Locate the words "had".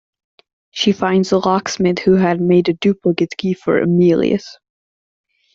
2.15-2.41